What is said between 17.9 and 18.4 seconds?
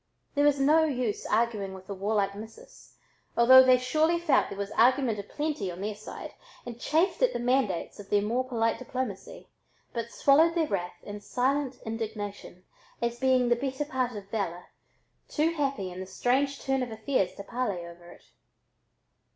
it.